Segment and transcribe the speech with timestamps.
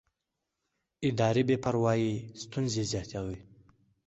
[1.07, 3.37] اداري بې پروایي ستونزې زیاتوي